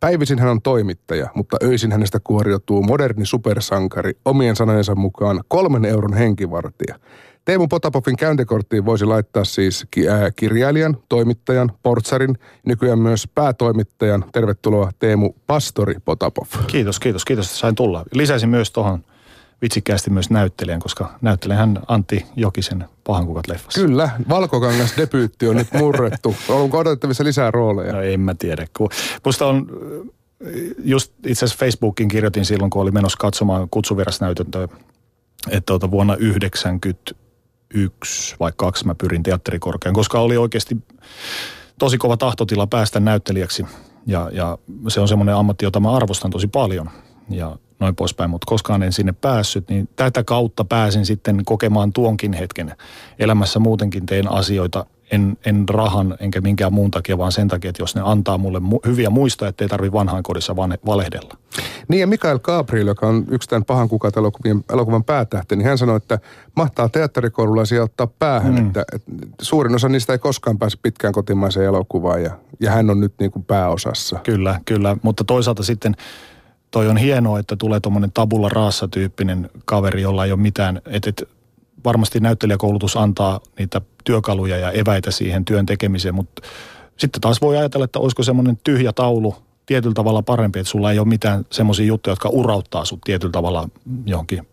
[0.00, 6.14] Päivisin hän on toimittaja, mutta öisin hänestä kuoriutuu moderni supersankari, omien sanojensa mukaan kolmen euron
[6.14, 6.98] henkivartija.
[7.44, 9.86] Teemu Potapovin käyntikorttiin voisi laittaa siis
[10.36, 14.24] kirjailijan, toimittajan, portsarin, nykyään myös päätoimittajan.
[14.32, 16.46] Tervetuloa Teemu Pastori Potapov.
[16.66, 18.04] Kiitos, kiitos, kiitos, että sain tulla.
[18.12, 19.04] Lisäisin myös tuohon
[19.62, 21.18] vitsikkäästi myös näyttelijän, koska
[21.56, 23.80] hän Antti Jokisen Pahankukat leffassa.
[23.80, 26.36] Kyllä, Valkokangas debyytti on nyt murrettu.
[26.48, 27.92] Onko odotettavissa lisää rooleja?
[27.92, 28.66] No en mä tiedä.
[28.76, 28.90] Kun,
[29.24, 29.66] musta on,
[30.84, 34.68] just itse asiassa Facebookin kirjoitin silloin, kun oli menossa katsomaan kutsuvirasnäytäntöä,
[35.50, 40.76] että tuota vuonna 1991 vai kaksi mä pyrin teatterikorkean, koska oli oikeasti
[41.78, 43.66] tosi kova tahtotila päästä näyttelijäksi.
[44.06, 46.90] Ja, ja se on semmoinen ammatti, jota mä arvostan tosi paljon.
[47.30, 52.32] Ja noin poispäin, mutta koskaan en sinne päässyt, niin tätä kautta pääsin sitten kokemaan tuonkin
[52.32, 52.74] hetken.
[53.18, 57.82] Elämässä muutenkin teen asioita en, en rahan enkä minkään muun takia, vaan sen takia, että
[57.82, 61.34] jos ne antaa mulle mu- hyviä muistoja, ettei tarvi vanhaan kodissa van- valehdella.
[61.88, 65.78] Niin ja Mikael Gabriel, joka on yksi tämän pahan kukat elokuvan, elokuvan päätähti, niin hän
[65.78, 66.18] sanoi, että
[66.56, 68.66] mahtaa teatterikoululaisia ottaa päähän, mm.
[68.66, 69.10] että, että
[69.42, 73.30] suurin osa niistä ei koskaan pääse pitkään kotimaiseen elokuvaan ja, ja hän on nyt niin
[73.30, 74.18] kuin pääosassa.
[74.22, 75.96] Kyllä, kyllä, mutta toisaalta sitten
[76.70, 81.10] toi on hienoa, että tulee tuommoinen tabula raassa tyyppinen kaveri, jolla ei ole mitään, että
[81.10, 81.28] et,
[81.84, 86.42] varmasti näyttelijäkoulutus antaa niitä työkaluja ja eväitä siihen työn tekemiseen, mutta
[86.96, 89.34] sitten taas voi ajatella, että olisiko semmoinen tyhjä taulu
[89.66, 93.68] tietyllä tavalla parempi, että sulla ei ole mitään semmoisia juttuja, jotka urauttaa sut tietyllä tavalla
[94.06, 94.46] johonkin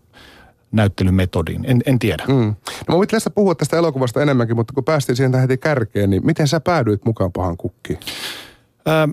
[0.72, 1.64] näyttelymetodiin.
[1.64, 2.24] En, en tiedä.
[2.28, 2.54] Mm.
[2.88, 6.48] No mä tästä puhua tästä elokuvasta enemmänkin, mutta kun päästiin siihen heti kärkeen, niin miten
[6.48, 7.98] sä päädyit mukaan pahan kukkiin?
[8.86, 9.08] Ää,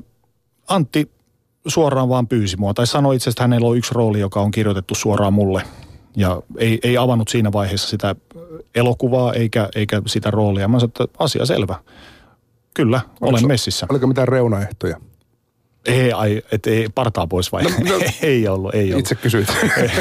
[0.67, 1.11] Antti
[1.67, 2.73] suoraan vaan pyysi mua.
[2.73, 5.63] Tai sanoi itse asiassa, että hänellä on yksi rooli, joka on kirjoitettu suoraan mulle.
[6.15, 8.15] Ja ei, ei avannut siinä vaiheessa sitä
[8.75, 10.67] elokuvaa eikä, eikä sitä roolia.
[10.67, 11.75] Mä sanoin, että asia selvä.
[12.73, 13.85] Kyllä, Oliko, olen messissä.
[13.89, 14.97] Oliko mitään reunaehtoja?
[15.85, 17.63] Ei, ai, et ei, partaa pois vai?
[17.63, 18.99] No, no, ei ollut, ei ollut.
[18.99, 19.47] Itse kysyit.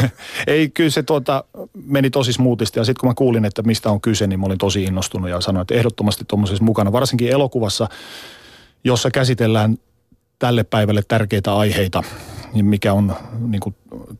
[0.46, 1.44] ei, kyllä se tuota,
[1.86, 4.58] meni tosi smoothisti ja sitten kun mä kuulin, että mistä on kyse, niin mä olin
[4.58, 7.88] tosi innostunut ja sanoin, että ehdottomasti tuommoisessa mukana, varsinkin elokuvassa,
[8.84, 9.78] jossa käsitellään
[10.42, 12.02] tälle päivälle tärkeitä aiheita,
[12.52, 13.74] niin mikä on niin kuin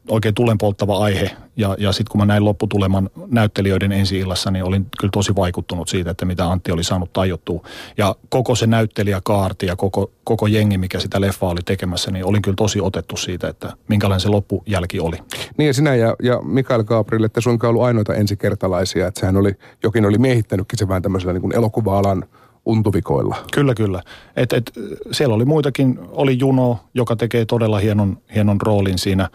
[0.09, 1.31] oikein tulenpolttava aihe.
[1.56, 5.88] Ja, ja sitten kun mä näin lopputuleman näyttelijöiden ensi illassa, niin olin kyllä tosi vaikuttunut
[5.88, 7.62] siitä, että mitä Antti oli saanut tajottua.
[7.99, 12.43] Ja koko se näyttelijäkaarti ja koko, koko jengi, mikä sitä leffaa oli tekemässä, niin olin
[12.43, 15.16] kyllä tosi otettu siitä, että minkälainen se loppujälki oli.
[15.56, 19.55] Niin ja sinä ja, ja Mikael Gabriel, että suinkaan ollut ainoita ensikertalaisia, että sehän oli,
[19.82, 22.25] jokin oli miehittänytkin se vähän tämmöisellä niin kuin elokuva-alan–
[22.67, 23.37] untuvikoilla.
[23.53, 24.03] Kyllä, kyllä.
[24.37, 24.73] Et, et,
[25.12, 29.28] siellä oli muitakin, oli Juno, joka tekee todella hienon, hienon roolin siinä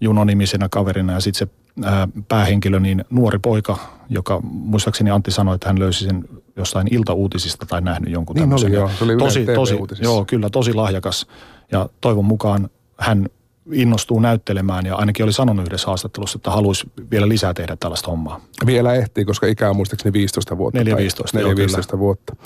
[0.00, 1.54] Juno-nimisenä kaverina ja sitten se
[1.84, 3.76] ää, päähenkilö, niin nuori poika,
[4.08, 6.24] joka muistaakseni Antti sanoi, että hän löysi sen
[6.56, 8.70] jostain iltauutisista tai nähnyt jonkun niin tämmöisen.
[8.70, 8.90] Oli, joo.
[8.98, 11.26] Se oli tosi, tosi, joo, kyllä, tosi lahjakas.
[11.72, 13.28] Ja toivon mukaan hän
[13.72, 18.40] innostuu näyttelemään ja ainakin oli sanonut yhdessä haastattelussa, että haluaisi vielä lisää tehdä tällaista hommaa.
[18.66, 20.80] Vielä ehtii, koska ikä on muistaakseni 15 vuotta.
[20.80, 21.94] 4-15.
[21.94, 22.36] 4-15 vuotta.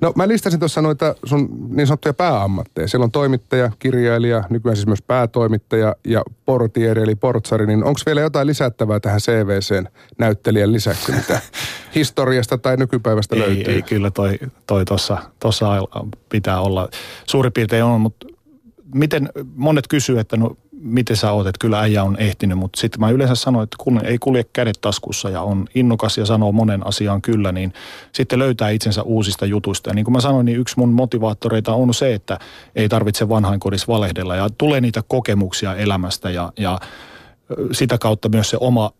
[0.00, 2.88] No mä listasin tuossa noita sun niin sanottuja pääammatteja.
[2.88, 7.66] Siellä on toimittaja, kirjailija, nykyään siis myös päätoimittaja ja portieri eli portsari.
[7.66, 9.86] Niin onko vielä jotain lisättävää tähän CVCn
[10.18, 11.40] näyttelijän lisäksi, mitä
[11.94, 13.74] historiasta tai nykypäivästä ei, löytyy?
[13.74, 15.66] Ei, kyllä toi, toi tossa, tossa
[16.28, 16.88] pitää olla.
[17.26, 18.26] Suurin piirtein on, mutta
[18.94, 23.00] miten monet kysyy, että no miten sä oot, että kyllä äijä on ehtinyt, mutta sitten
[23.00, 26.86] mä yleensä sanon, että kun ei kulje kädet taskussa ja on innokas ja sanoo monen
[26.86, 27.72] asiaan kyllä, niin
[28.12, 29.90] sitten löytää itsensä uusista jutuista.
[29.90, 32.38] Ja niin kuin mä sanoin, niin yksi mun motivaattoreita on se, että
[32.74, 36.78] ei tarvitse vanhainkodissa valehdella ja tulee niitä kokemuksia elämästä ja, ja
[37.72, 38.90] sitä kautta myös se oma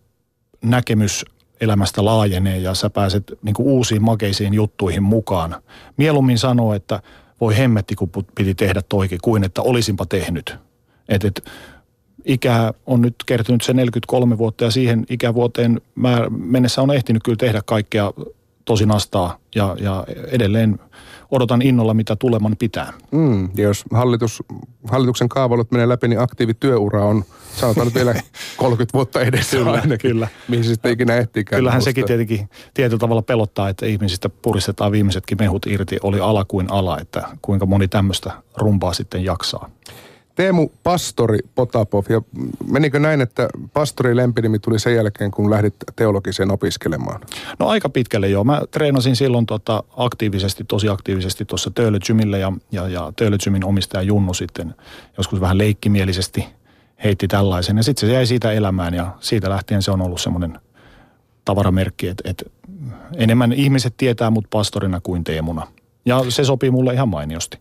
[0.62, 1.24] näkemys
[1.60, 5.56] elämästä laajenee ja sä pääset niin kuin uusiin makeisiin juttuihin mukaan.
[5.96, 7.02] Mieluummin sanoo, että
[7.40, 10.67] voi hemmetti, kun piti tehdä toikin, kuin että olisinpa tehnyt.
[11.08, 11.44] Et, et,
[12.24, 15.80] ikä on nyt kertynyt se 43 vuotta ja siihen ikävuoteen
[16.28, 18.12] mennessä on ehtinyt kyllä tehdä kaikkea
[18.64, 20.78] tosi nastaa ja, ja edelleen
[21.30, 22.92] odotan innolla, mitä tuleman pitää.
[23.10, 24.42] Mm, ja jos hallitus,
[24.84, 27.24] hallituksen kaavailut menee läpi, niin aktiivityöura on
[27.54, 28.14] sanotaan nyt vielä
[28.56, 30.28] 30 vuotta edessä kyllä, ainakin, kyllä.
[30.48, 31.60] mihin se sitten ikinä ehtiikään.
[31.60, 36.70] Kyllähän sekin tietenkin tietyllä tavalla pelottaa, että ihmisistä puristetaan viimeisetkin mehut irti, oli ala kuin
[36.70, 39.70] ala, että kuinka moni tämmöistä rumpaa sitten jaksaa.
[40.38, 42.22] Teemu Pastori Potapov, ja
[42.70, 47.20] menikö näin, että Pastori lempinimi tuli sen jälkeen, kun lähdit teologiseen opiskelemaan?
[47.58, 48.44] No aika pitkälle joo.
[48.44, 53.64] Mä treenasin silloin tota aktiivisesti, tosi aktiivisesti tuossa Töölö Gymillä ja, ja, ja Töölö Gymin
[53.64, 54.74] omistaja Junnu sitten
[55.16, 56.46] joskus vähän leikkimielisesti
[57.04, 57.76] heitti tällaisen.
[57.76, 60.60] Ja sitten se jäi siitä elämään ja siitä lähtien se on ollut semmoinen
[61.44, 62.44] tavaramerkki, että, että
[63.16, 65.66] enemmän ihmiset tietää mut pastorina kuin Teemuna.
[66.04, 67.58] Ja se sopii mulle ihan mainiosti.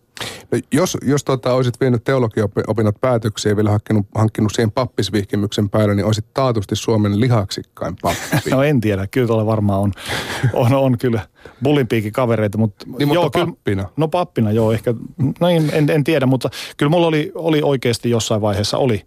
[0.51, 5.95] No, jos jos tota, olisit vienyt teologiaopinnot päätökseen ja vielä hankkinut, hankkinut siihen pappisvihkimyksen päälle,
[5.95, 8.49] niin olisit taatusti Suomen lihaksikkain pappi.
[8.51, 9.91] no en tiedä, kyllä tuolla varmaan on,
[10.53, 11.27] on, on kyllä
[11.63, 12.57] bullinpiikin kavereita.
[12.57, 13.83] Mutta, niin, joo, mutta pappina?
[13.83, 14.93] Kyllä, no pappina joo, ehkä,
[15.39, 19.05] no en, en, en tiedä, mutta kyllä mulla oli, oli oikeasti jossain vaiheessa oli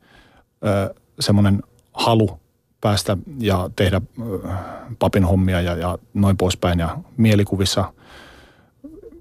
[0.67, 1.63] ö, semmoinen
[1.93, 2.41] halu
[2.81, 4.49] päästä ja tehdä ö,
[4.99, 7.85] papin hommia ja, ja noin poispäin ja mielikuvissa–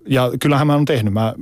[0.10, 1.14] ja kyllähän mä oon tehnyt.
[1.14, 1.34] Mä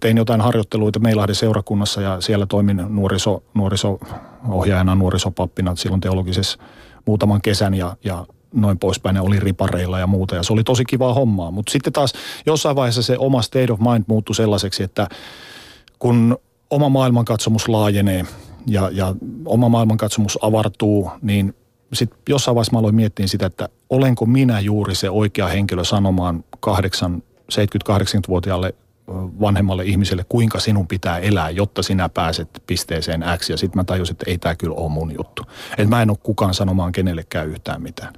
[0.00, 6.58] tein jotain harjoitteluita Meilahden seurakunnassa ja siellä toimin nuoriso, nuoriso-ohjaajana, nuorisopappina silloin teologisessa
[7.06, 9.16] muutaman kesän ja, ja noin poispäin.
[9.16, 11.50] Ja oli ripareilla ja muuta ja se oli tosi kivaa hommaa.
[11.50, 12.12] Mutta sitten taas
[12.46, 15.08] jossain vaiheessa se oma state of mind muuttui sellaiseksi, että
[15.98, 16.38] kun
[16.70, 18.24] oma maailmankatsomus laajenee
[18.66, 19.14] ja, ja
[19.44, 21.54] oma maailmankatsomus avartuu, niin
[21.92, 26.44] sitten jossain vaiheessa mä aloin miettiä sitä, että olenko minä juuri se oikea henkilö sanomaan
[26.60, 27.22] kahdeksan
[27.52, 28.74] 70-80-vuotiaalle
[29.40, 33.50] vanhemmalle ihmiselle, kuinka sinun pitää elää, jotta sinä pääset pisteeseen X.
[33.50, 35.42] Ja sitten mä tajusin, että ei tämä kyllä ole mun juttu.
[35.70, 38.12] Että mä en ole kukaan sanomaan kenellekään yhtään mitään.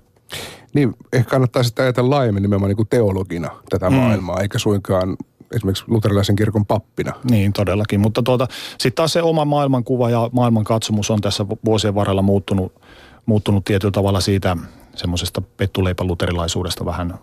[0.75, 3.96] Niin, ehkä kannattaa sitten ajatella laajemmin nimenomaan niin kuin teologina tätä mm.
[3.96, 5.17] maailmaa, eikä suinkaan
[5.55, 7.12] esimerkiksi luterilaisen kirkon pappina.
[7.31, 8.00] Niin, todellakin.
[8.00, 12.82] Mutta tuota, sitten taas se oma maailmankuva ja maailmankatsomus on tässä vuosien varrella muuttunut,
[13.26, 14.56] muuttunut tietyllä tavalla siitä
[14.96, 17.14] semmoisesta pettuleipäluterilaisuudesta vähän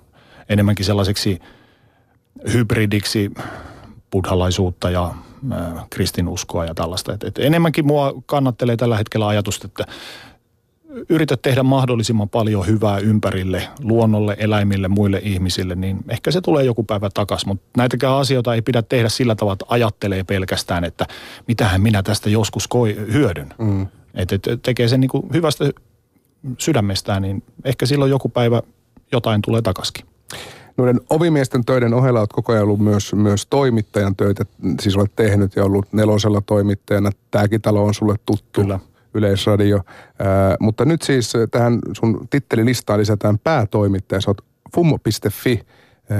[0.50, 1.40] enemmänkin sellaiseksi–
[2.54, 3.32] hybridiksi
[4.12, 5.14] buddhalaisuutta ja
[5.90, 7.14] kristinuskoa ja tällaista.
[7.14, 9.86] Et, et enemmänkin mua kannattelee tällä hetkellä ajatusta, että
[11.10, 16.84] yritä tehdä mahdollisimman paljon hyvää ympärille, luonnolle, eläimille, muille ihmisille, niin ehkä se tulee joku
[16.84, 17.50] päivä takaisin.
[17.50, 21.06] Mutta näitäkään asioita ei pidä tehdä sillä tavalla, että ajattelee pelkästään, että
[21.48, 23.54] mitähän minä tästä joskus koi, hyödyn.
[23.58, 23.88] Mm.
[24.14, 25.66] Että et tekee sen niin hyvästä
[26.58, 28.62] sydämestään, niin ehkä silloin joku päivä
[29.12, 30.06] jotain tulee takaisin
[30.78, 34.46] noiden ovimiesten töiden ohella olet koko ajan ollut myös, myös toimittajan töitä,
[34.82, 37.10] siis olet tehnyt ja ollut nelosella toimittajana.
[37.32, 38.62] Tämäkin talo on sulle tuttu.
[38.62, 38.80] Kyllä.
[39.14, 39.78] Yleisradio.
[40.20, 44.22] Ää, mutta nyt siis tähän sun tittelilistaan lisätään päätoimittaja.
[44.22, 44.42] Sä oot
[44.76, 45.62] fummo.fi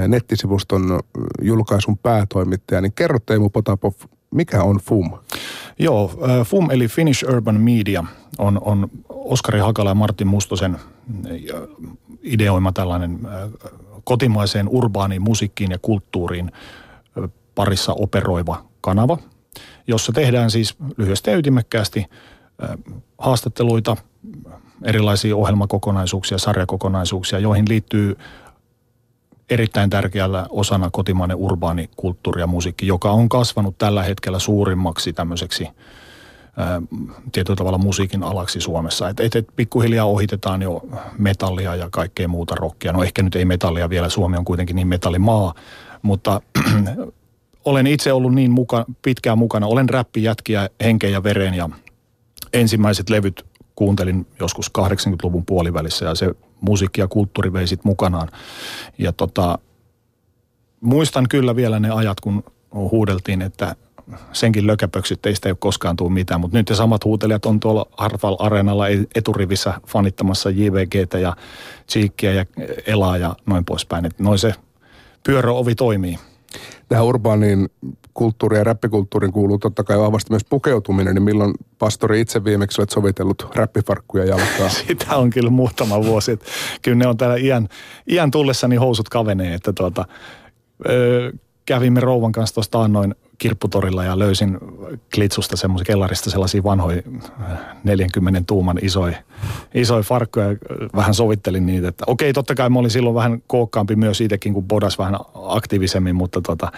[0.08, 1.00] nettisivuston
[1.42, 2.82] julkaisun päätoimittaja.
[2.82, 3.94] Niin kerro Teemu Potapov,
[4.32, 5.12] mikä on FUM?
[5.80, 6.12] Joo,
[6.46, 8.04] FUM eli Finnish Urban Media
[8.38, 10.78] on, on Oskari Hakala ja Martin Mustosen
[12.24, 13.20] ideoima tällainen
[14.04, 16.52] kotimaiseen urbaaniin musiikkiin ja kulttuuriin
[17.56, 19.18] parissa operoiva kanava,
[19.88, 22.06] jossa tehdään siis lyhyesti ja ytimekkäästi
[23.18, 23.98] haastatteluita,
[24.84, 28.18] erilaisia ohjelmakokonaisuuksia, sarjakokonaisuuksia, joihin liittyy
[29.50, 35.68] erittäin tärkeällä osana kotimainen urbaani kulttuuri ja musiikki, joka on kasvanut tällä hetkellä suurimmaksi tämmöiseksi–
[37.32, 39.10] tietyllä tavalla musiikin alaksi Suomessa.
[39.10, 40.82] Että et, et pikkuhiljaa ohitetaan jo
[41.18, 42.94] metallia ja kaikkea muuta rockia.
[42.94, 45.54] No ehkä nyt ei metallia vielä, Suomi on kuitenkin niin metallimaa,
[46.02, 46.42] mutta
[47.66, 49.68] olen itse ollut niin muka, pitkään mukana.
[49.68, 51.70] Olen räppijätkiä henkeen ja veren ja
[52.54, 53.46] ensimmäiset levyt
[53.76, 58.30] kuuntelin joskus 80-luvun puolivälissä ja se musiikki ja kulttuuri vei sit mukanaan.
[58.98, 59.60] Ja tota,
[60.82, 63.76] muistan kyllä vielä ne ajat, kun huudeltiin, että
[64.34, 67.86] senkin lökäpöksyt, ei sitä ole koskaan tule mitään, mutta nyt ne samat huutelijat on tuolla
[67.98, 68.86] Harval Areenalla
[69.16, 71.36] eturivissä fanittamassa JVGtä ja
[71.92, 72.46] Cheekkiä ja
[72.88, 74.06] Elaa ja noin poispäin.
[74.06, 74.54] Että noin se
[75.24, 76.20] pyöröovi toimii.
[76.90, 77.70] Tähän urbaaniin
[78.14, 82.90] kulttuuriin ja räppikulttuuriin kuuluu totta kai vahvasti myös pukeutuminen, niin milloin pastori itse viimeksi olet
[82.90, 84.70] sovitellut räppifarkkuja jalkaa?
[84.88, 86.32] Sitä on kyllä muutama vuosi.
[86.32, 86.46] Että
[86.82, 87.68] kyllä ne on täällä iän,
[88.12, 90.06] iän tullessa niin housut kavenee, että tuota,
[90.90, 91.32] öö,
[91.66, 94.58] kävimme rouvan kanssa tuosta annoin kirpputorilla ja löysin
[95.16, 97.02] klitsusta semmoisen kellarista sellaisia vanhoja
[97.84, 99.18] 40 tuuman isoja,
[99.74, 100.46] isoja farkkuja.
[100.96, 104.64] Vähän sovittelin niitä, että okei, totta kai mä olin silloin vähän kookkaampi myös siitäkin, kun
[104.64, 106.72] bodas vähän aktiivisemmin, mutta tota,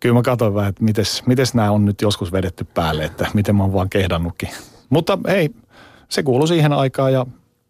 [0.00, 3.56] kyllä mä katsoin vähän, että mites, mites nämä on nyt joskus vedetty päälle, että miten
[3.56, 4.48] mä oon vaan kehdannutkin.
[4.90, 5.50] Mutta hei,
[6.08, 7.26] se kuului siihen aikaan ja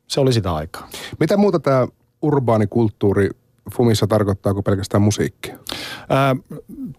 [0.07, 0.89] se oli sitä aikaa.
[1.21, 1.87] Mitä muuta tämä
[2.23, 2.67] urbaani
[3.75, 5.59] Fumissa tarkoittaako pelkästään musiikkia?
[6.09, 6.37] Ää,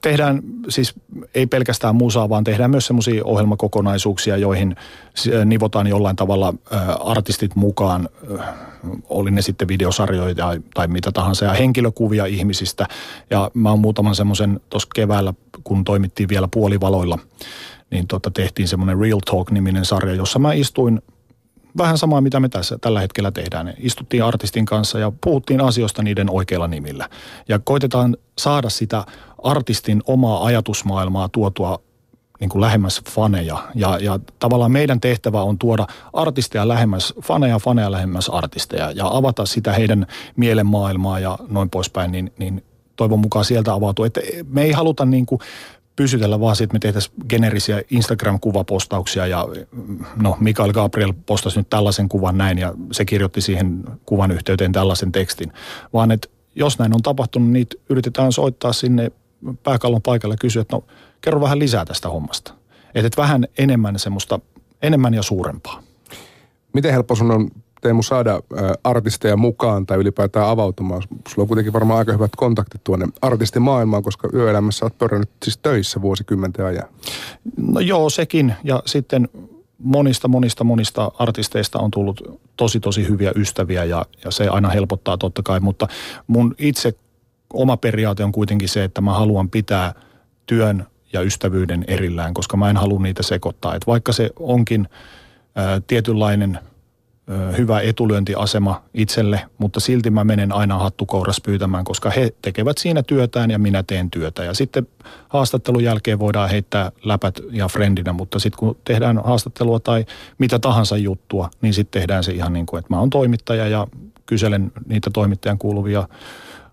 [0.01, 0.93] tehdään siis
[1.35, 4.75] ei pelkästään musaa, vaan tehdään myös semmoisia ohjelmakokonaisuuksia, joihin
[5.45, 8.09] nivotaan jollain tavalla ää, artistit mukaan,
[9.09, 12.87] oli ne sitten videosarjoja tai, tai mitä tahansa, ja henkilökuvia ihmisistä.
[13.29, 15.33] Ja mä oon muutaman semmoisen tuossa keväällä,
[15.63, 17.19] kun toimittiin vielä puolivaloilla,
[17.91, 21.01] niin tota, tehtiin semmoinen Real Talk-niminen sarja, jossa mä istuin–
[21.77, 23.73] vähän samaa, mitä me tässä tällä hetkellä tehdään.
[23.77, 27.09] Istuttiin artistin kanssa ja puhuttiin asioista niiden oikeilla nimillä.
[27.47, 29.05] Ja koitetaan saada sitä
[29.43, 31.79] artistin omaa ajatusmaailmaa tuotua
[32.39, 33.57] niin kuin lähemmäs faneja.
[33.75, 39.45] Ja, ja tavallaan meidän tehtävä on tuoda artisteja lähemmäs faneja, faneja lähemmäs artisteja ja avata
[39.45, 42.63] sitä heidän mielenmaailmaa ja noin poispäin, niin, niin
[42.95, 44.05] toivon mukaan sieltä avautuu.
[44.05, 45.41] Että me ei haluta niin kuin
[45.97, 49.47] pysytellä vaan että me tehtäisiin generisiä Instagram-kuvapostauksia ja
[50.21, 55.11] no Mikael Gabriel postasi nyt tällaisen kuvan näin ja se kirjoitti siihen kuvan yhteyteen tällaisen
[55.11, 55.53] tekstin.
[55.93, 59.11] Vaan että jos näin on tapahtunut, niin yritetään soittaa sinne
[59.63, 60.83] pääkallon paikalle ja kysyä, että no
[61.21, 62.53] kerro vähän lisää tästä hommasta.
[62.95, 64.39] Että et vähän enemmän semmoista,
[64.81, 65.83] enemmän ja suurempaa.
[66.73, 67.51] Miten helppo sun on
[67.81, 68.41] Teemu saada
[68.83, 71.01] artisteja mukaan tai ylipäätään avautumaan?
[71.01, 76.01] Sulla on kuitenkin varmaan aika hyvät kontaktit tuonne artistimaailmaan, koska yöelämässä olet pörrännyt siis töissä
[76.01, 76.89] vuosikymmenten ajan.
[77.57, 78.53] No joo, sekin.
[78.63, 79.29] Ja sitten
[79.79, 85.17] monista, monista, monista artisteista on tullut tosi, tosi hyviä ystäviä ja, ja se aina helpottaa
[85.17, 85.59] totta kai.
[85.59, 85.87] Mutta
[86.27, 86.93] mun itse
[87.53, 89.93] oma periaate on kuitenkin se, että mä haluan pitää
[90.45, 93.75] työn ja ystävyyden erillään, koska mä en halua niitä sekoittaa.
[93.75, 94.89] Et vaikka se onkin
[95.55, 96.59] ää, tietynlainen–
[97.57, 103.51] hyvä etulyöntiasema itselle, mutta silti mä menen aina hattukouras pyytämään, koska he tekevät siinä työtään
[103.51, 104.43] ja minä teen työtä.
[104.43, 104.87] Ja sitten
[105.29, 110.05] haastattelun jälkeen voidaan heittää läpät ja friendinä, mutta sitten kun tehdään haastattelua tai
[110.37, 113.87] mitä tahansa juttua, niin sitten tehdään se ihan niin kuin, että mä oon toimittaja ja
[114.25, 116.07] kyselen niitä toimittajan kuuluvia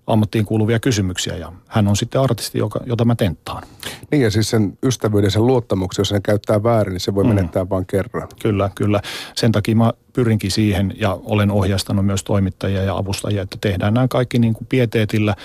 [0.06, 3.62] ammattiin kuuluvia kysymyksiä ja hän on sitten artisti, joka, jota mä tenttaan.
[4.10, 7.28] Niin ja siis sen ystävyyden, sen luottamuksen, jos sen käyttää väärin, niin se voi mm.
[7.28, 8.28] menettää vain kerran.
[8.42, 9.00] Kyllä, kyllä.
[9.34, 14.08] Sen takia mä pyrinkin siihen ja olen ohjastanut myös toimittajia ja avustajia, että tehdään nämä
[14.08, 15.36] kaikki niin kuin pieteetillä,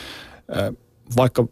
[1.17, 1.45] vaikka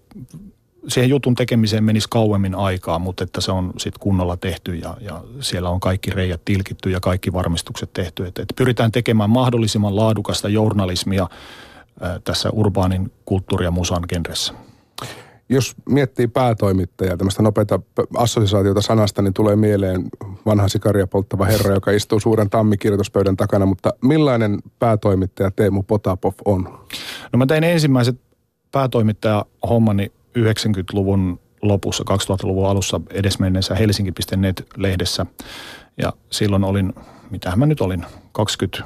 [0.87, 5.23] siihen jutun tekemiseen menisi kauemmin aikaa, mutta että se on sitten kunnolla tehty ja, ja
[5.39, 8.25] siellä on kaikki reijät tilkitty ja kaikki varmistukset tehty.
[8.25, 11.27] Että, että pyritään tekemään mahdollisimman laadukasta journalismia
[12.23, 14.53] tässä urbaanin kulttuuri- ja musan genressä.
[15.49, 17.79] Jos miettii päätoimittajaa, tämmöistä nopeata
[18.17, 20.03] assosiaatiota sanasta, niin tulee mieleen
[20.45, 26.79] vanha sikaria polttava herra, joka istuu suuren tammikirjoituspöydän takana, mutta millainen päätoimittaja Teemu Potapov on?
[27.33, 28.21] No mä tein ensimmäiset
[28.71, 35.25] päätoimittaja-hommani 90-luvun lopussa, 2000-luvun alussa edesmenneessä Helsinki.net-lehdessä.
[35.97, 36.93] Ja silloin olin,
[37.29, 38.83] mitähän mä nyt olin, 20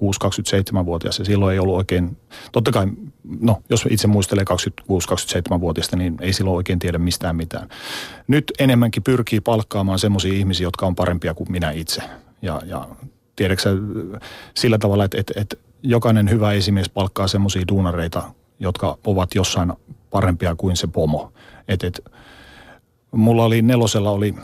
[0.00, 2.16] 26-27-vuotias ja silloin ei ollut oikein,
[2.52, 2.86] totta kai,
[3.40, 7.68] no jos itse muistelee 26-27-vuotiaista, niin ei silloin oikein tiedä mistään mitään.
[8.28, 12.02] Nyt enemmänkin pyrkii palkkaamaan semmoisia ihmisiä, jotka on parempia kuin minä itse.
[12.42, 12.88] Ja, ja
[13.36, 13.76] tiedätkö
[14.54, 18.22] sillä tavalla, että, että, että jokainen hyvä esimies palkkaa semmoisia duunareita,
[18.60, 19.72] jotka ovat jossain
[20.10, 21.32] parempia kuin se pomo.
[21.68, 22.02] Että, että
[23.12, 24.34] mulla oli nelosella oli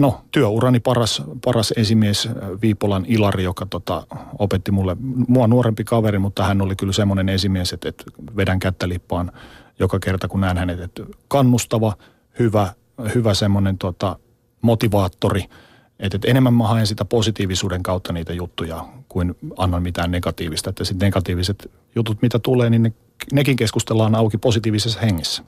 [0.00, 4.06] no, työurani paras, paras esimies äh, Viipolan Ilari, joka tota,
[4.38, 4.96] opetti mulle,
[5.28, 8.04] mua nuorempi kaveri, mutta hän oli kyllä semmoinen esimies, että, että
[8.36, 9.32] vedän kättä lippaan
[9.78, 11.92] joka kerta, kun näen hänet, että kannustava,
[12.38, 12.74] hyvä,
[13.14, 14.18] hyvä semmoinen tota,
[14.62, 15.44] motivaattori,
[16.00, 20.70] että, että enemmän mä haen sitä positiivisuuden kautta niitä juttuja, kuin annan mitään negatiivista.
[20.70, 22.92] Että sitten negatiiviset jutut, mitä tulee, niin ne,
[23.32, 25.42] nekin keskustellaan auki positiivisessa hengessä.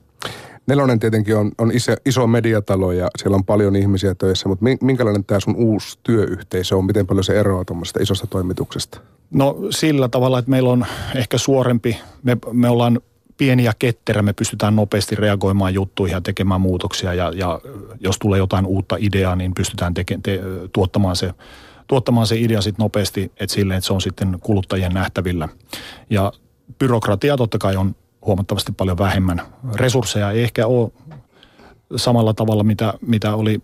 [0.66, 5.25] Nelonen tietenkin on, on iso, iso mediatalo ja siellä on paljon ihmisiä töissä, mutta minkälainen
[5.25, 6.85] tämä sun uusi työyhteisö on?
[6.85, 9.00] Miten paljon se eroaa tuommoisesta isosta toimituksesta?
[9.31, 13.00] No sillä tavalla, että meillä on ehkä suorempi, me, me ollaan
[13.37, 17.61] pieni ja ketterä, me pystytään nopeasti reagoimaan juttuihin ja tekemään muutoksia ja, ja
[18.00, 20.40] jos tulee jotain uutta ideaa, niin pystytään teke, te,
[20.73, 21.35] tuottamaan se
[21.87, 25.49] tuottamaan se idea sitten nopeasti, että silleen, että se on sitten kuluttajien nähtävillä.
[26.11, 26.33] Ja
[26.78, 27.95] byrokratia totta kai on
[28.26, 29.43] huomattavasti paljon vähemmän.
[29.75, 30.91] Resursseja ei ehkä ole
[31.97, 33.62] samalla tavalla, mitä, mitä oli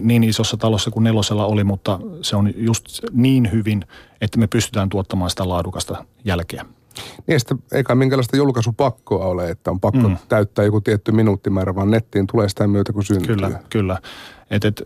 [0.00, 3.84] niin isossa talossa kuin nelosella oli, mutta se on just niin hyvin,
[4.20, 6.64] että me pystytään tuottamaan sitä laadukasta jälkeä.
[7.26, 10.16] Niin, sitten eikä minkälaista julkaisupakkoa ole, että on pakko mm.
[10.28, 13.34] täyttää joku tietty minuuttimäärä, vaan nettiin tulee sitä myötä, kun syntyy.
[13.34, 13.98] Kyllä, kyllä.
[14.50, 14.82] Et, et,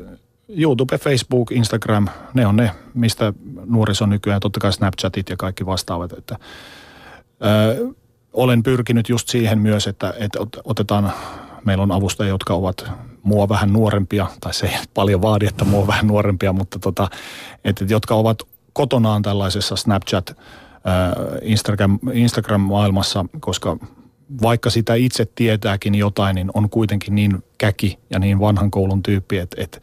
[0.49, 3.33] YouTube, Facebook, Instagram, ne on ne, mistä
[3.65, 6.37] nuoriso nykyään, totta kai Snapchatit ja kaikki vastaavat, että
[7.45, 7.95] ö,
[8.33, 11.13] olen pyrkinyt just siihen myös, että, että otetaan,
[11.65, 12.91] meillä on avustajia, jotka ovat
[13.23, 17.09] mua vähän nuorempia, tai se ei paljon vaadi, että mua vähän nuorempia, mutta tota,
[17.65, 20.37] että, jotka ovat kotonaan tällaisessa Snapchat,
[21.43, 23.77] Instagram, Instagram-maailmassa, koska
[24.43, 29.39] vaikka sitä itse tietääkin jotain, niin on kuitenkin niin käki ja niin vanhan koulun tyyppi,
[29.39, 29.81] että, että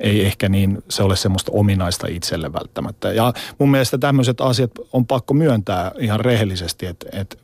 [0.00, 3.12] ei ehkä niin se ole semmoista ominaista itselle välttämättä.
[3.12, 7.36] Ja mun mielestä tämmöiset asiat on pakko myöntää ihan rehellisesti, että, että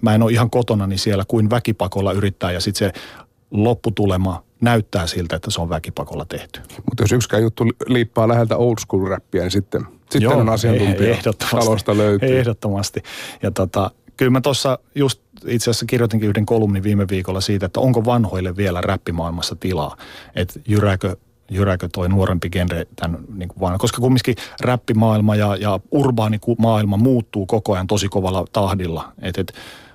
[0.00, 3.00] mä en ole ihan kotonani siellä kuin väkipakolla yrittää ja sitten se
[3.50, 6.60] lopputulema näyttää siltä, että se on väkipakolla tehty.
[6.60, 11.10] Mutta jos yksikään juttu liippaa läheltä old school räppiä, niin sitten, sitten Joo, on asiantuntija
[11.10, 12.38] ehdottomasti, talosta löytyy.
[12.38, 13.02] Ehdottomasti.
[13.42, 17.80] Ja tota, kyllä mä tuossa just itse asiassa kirjoitinkin yhden kolumnin viime viikolla siitä, että
[17.80, 19.96] onko vanhoille vielä räppimaailmassa tilaa.
[20.34, 21.16] Että jyrääkö
[21.50, 26.96] jyräkö toi nuorempi genre tämän niin kuin vaan, koska kumminkin räppimaailma ja, ja urbaani maailma
[26.96, 29.12] muuttuu koko ajan tosi kovalla tahdilla.
[29.22, 29.52] Et, et,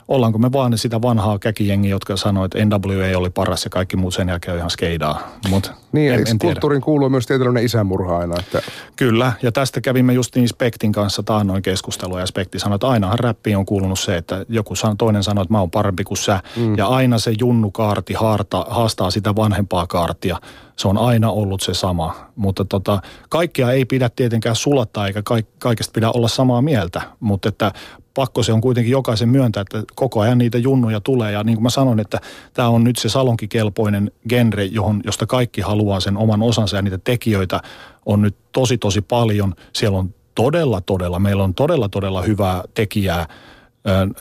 [0.07, 4.13] ollaanko me vaan sitä vanhaa käkijengi, jotka sanoi, että NWA oli paras ja kaikki muut
[4.13, 5.21] sen jälkeen ihan skeidaa.
[5.49, 8.35] Mut niin, en, en kulttuurin kuuluu myös tietynlainen isänmurha aina.
[8.39, 8.61] Että...
[8.95, 13.19] Kyllä, ja tästä kävimme just niin Spektin kanssa taannoin keskustelua, ja Spekti sanoi, että ainahan
[13.19, 16.77] räppiin on kuulunut se, että joku toinen sanoi, että mä oon parempi kuin sä, mm.
[16.77, 20.37] ja aina se junnukaarti haarta, haastaa sitä vanhempaa kaartia.
[20.75, 25.21] Se on aina ollut se sama, mutta tota, kaikkia ei pidä tietenkään sulattaa eikä
[25.59, 27.71] kaikesta pidä olla samaa mieltä, mutta että
[28.13, 31.31] pakko se on kuitenkin jokaisen myöntää, että koko ajan niitä junnuja tulee.
[31.31, 32.19] Ja niin kuin mä sanoin, että
[32.53, 36.97] tämä on nyt se salonkikelpoinen genre, johon, josta kaikki haluaa sen oman osansa ja niitä
[36.97, 37.61] tekijöitä
[38.05, 39.53] on nyt tosi tosi paljon.
[39.73, 43.27] Siellä on todella todella, meillä on todella todella hyvää tekijää,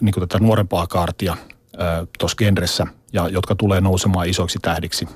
[0.01, 1.37] niin kuin tätä nuorempaa kaartia
[2.19, 5.09] tuossa genressä, ja jotka tulee nousemaan isoiksi tähdiksi.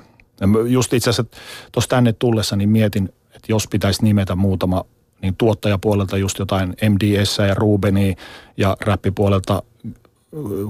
[0.67, 1.37] Just itse asiassa
[1.71, 4.83] tuossa tänne tullessa niin mietin, että jos pitäisi nimetä muutama
[5.21, 8.15] niin tuottajapuolelta just jotain MDS ja Rubeni
[8.57, 9.63] ja räppipuolelta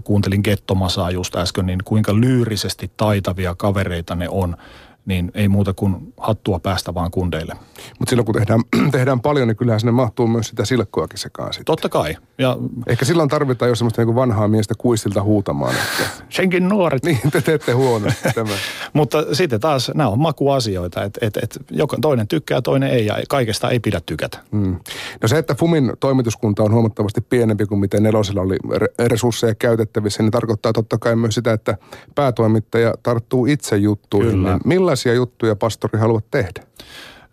[0.04, 4.58] kuuntelin Gettomasaa just äsken, niin kuinka lyyrisesti taitavia kavereita ne on
[5.06, 7.54] niin ei muuta kuin hattua päästä vaan kundeille.
[8.00, 11.66] Mutta silloin kun tehdään, tehdään paljon, niin kyllähän sinne mahtuu myös sitä silkkoakin sekaan sitten.
[11.66, 12.18] Totta kai.
[12.38, 12.58] Ja...
[12.88, 15.76] Ehkä silloin tarvitaan jo semmoista niin vanhaa miestä kuistilta huutamaan.
[15.76, 16.10] Että...
[16.30, 17.04] Senkin nuoret.
[17.04, 18.08] Niin, te teette huono
[18.94, 21.60] Mutta sitten taas nämä on makuasioita, että et, et,
[22.02, 24.40] toinen tykkää, toinen ei ja kaikesta ei pidä tykätä.
[24.52, 24.80] Hmm.
[25.22, 28.58] No se, että FUMin toimituskunta on huomattavasti pienempi kuin miten nelosella oli
[29.00, 31.78] resursseja käytettävissä, niin tarkoittaa totta kai myös sitä, että
[32.16, 34.32] päätoimittaja tarttuu itse juttuihin.
[34.32, 34.52] Kyllä.
[34.52, 36.64] Niin millä millaisia juttuja pastori haluat tehdä?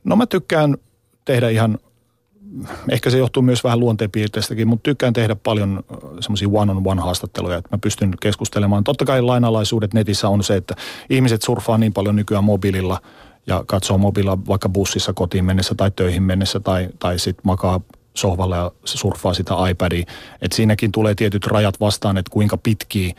[0.05, 0.77] No mä tykkään
[1.25, 1.79] tehdä ihan,
[2.91, 5.85] ehkä se johtuu myös vähän luonteenpiirteistäkin, mutta tykkään tehdä paljon
[6.21, 8.85] semmoisia one-on-one haastatteluja, että mä pystyn keskustelemaan.
[8.85, 10.75] Totta kai lainalaisuudet netissä on se, että
[11.11, 13.01] ihmiset surfaa niin paljon nykyään mobiililla
[13.47, 17.81] ja katsoo mobiililla vaikka bussissa kotiin mennessä tai töihin mennessä tai, tai sitten makaa
[18.15, 20.05] sohvalla ja surffaa sitä iPadia.
[20.43, 23.15] Et siinäkin tulee tietyt rajat vastaan, että kuinka pitkiä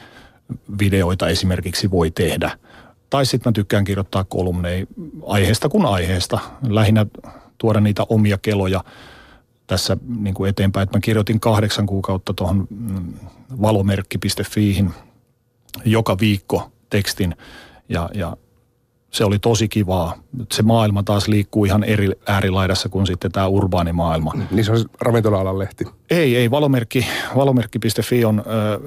[0.80, 2.58] videoita esimerkiksi voi tehdä–
[3.14, 4.86] tai sitten mä tykkään kirjoittaa kolumneja
[5.28, 6.40] aiheesta kuin aiheesta.
[6.68, 7.06] Lähinnä
[7.58, 8.84] tuoda niitä omia keloja
[9.68, 10.84] tässä niin kuin eteenpäin.
[10.84, 13.14] Että mä kirjoitin kahdeksan kuukautta tuohon mm,
[13.62, 14.94] valomerkki.fiihin
[15.86, 17.36] joka viikko tekstin
[17.90, 18.38] ja, ja
[19.12, 20.16] se oli tosi kivaa.
[20.52, 24.34] Se maailma taas liikkuu ihan eri äärilaidassa kuin sitten tämä urbaani maailma.
[24.52, 25.86] Niin se on ravintola-alan lehti?
[26.10, 26.52] Ei, ei.
[26.52, 28.80] Valomerkki, valomerkki.fi on ö,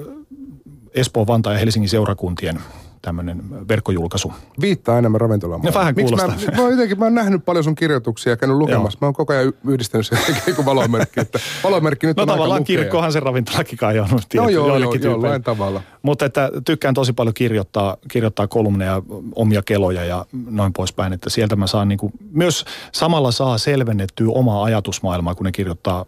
[0.93, 2.59] Espoon, Vantaan ja Helsingin seurakuntien
[3.01, 4.33] tämmöinen verkkojulkaisu.
[4.61, 5.61] Viittaa enemmän ravintolaan.
[5.61, 8.57] No vähän Miksi mä, mä, oon jotenkin, mä oon nähnyt paljon sun kirjoituksia ja käynyt
[8.57, 8.97] lukemassa.
[9.01, 11.19] mä oon koko ajan yhdistänyt sen kuin valomerkki.
[11.19, 14.09] Että valomerkki nyt no on tavallaan kirkkohan se ravintolakin kai on.
[14.35, 15.81] No joo, joo, jollain tavalla.
[16.01, 19.01] Mutta että tykkään tosi paljon kirjoittaa, kirjoittaa kolumneja,
[19.35, 21.13] omia keloja ja noin poispäin.
[21.13, 26.05] Että sieltä mä saan niin kuin, myös samalla saa selvennettyä omaa ajatusmaailmaa, kun ne kirjoittaa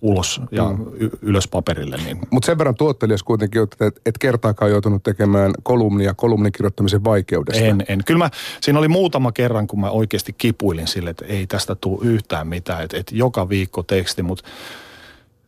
[0.00, 0.86] ulos ja mm.
[1.22, 1.96] ylös paperille.
[1.96, 2.18] Niin.
[2.30, 7.64] Mutta sen verran tuottelijas kuitenkin, että et, et kertaakaan joutunut tekemään kolumnia kolumnin kirjoittamisen vaikeudesta.
[7.64, 8.04] En, en.
[8.06, 8.30] Kyllä mä,
[8.60, 12.84] siinä oli muutama kerran, kun mä oikeasti kipuilin sille, että ei tästä tule yhtään mitään,
[12.84, 14.44] että et joka viikko teksti, mutta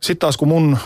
[0.01, 0.77] sitten taas kun mun,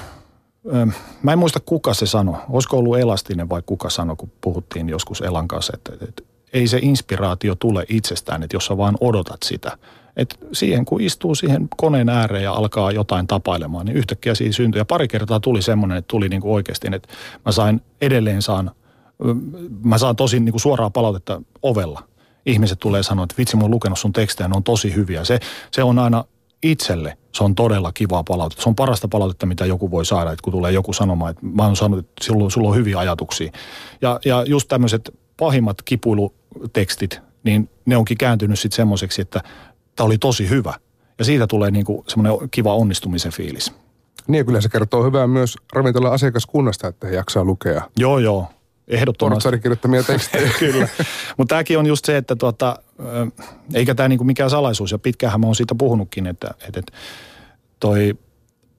[1.24, 5.22] mä en muista kuka se sanoi, olisiko ollut Elastinen vai kuka sanoi, kun puhuttiin joskus
[5.22, 6.24] Elan kanssa, että, että
[6.56, 9.78] ei se inspiraatio tule itsestään, että jos sä vaan odotat sitä–
[10.18, 14.80] et siihen kun istuu siihen koneen ääreen ja alkaa jotain tapailemaan, niin yhtäkkiä siinä syntyy.
[14.80, 17.10] Ja pari kertaa tuli semmoinen, että tuli niin kuin oikeasti, että
[17.46, 18.72] mä sain edelleen saan,
[19.84, 22.04] mä saan tosi niin kuin suoraa palautetta ovella.
[22.46, 25.24] Ihmiset tulee sanoa, että vitsi, mä oon lukenut sun tekstejä, ne on tosi hyviä.
[25.24, 25.40] Se,
[25.72, 26.24] se on aina
[26.64, 28.64] itselle, se on todella kivaa palautetta.
[28.64, 31.66] Se on parasta palautetta, mitä joku voi saada, että kun tulee joku sanomaan, että mä
[31.66, 33.52] oon sanonut, että sulla on hyviä ajatuksia.
[34.02, 39.42] Ja, ja just tämmöiset pahimmat kipuilutekstit, niin ne onkin kääntynyt sitten semmoiseksi, että
[39.96, 40.74] tämä oli tosi hyvä.
[41.20, 43.74] Ja siitä tulee niin kuin semmoinen kiva onnistumisen fiilis.
[44.28, 47.90] Niin ja kyllä se kertoo hyvää myös ravintolan asiakaskunnasta, että he jaksaa lukea.
[47.98, 48.48] Joo, joo.
[48.88, 49.36] Ehdottomasti.
[49.36, 50.52] Portsarin kirjoittamia tekstejä.
[50.60, 50.88] kyllä.
[51.38, 52.80] Mutta tämäkin on just se, että tuota,
[53.74, 56.82] eikä tämä niinku mikään salaisuus, ja pitkähän mä oon siitä puhunutkin, että, että
[57.80, 58.16] toi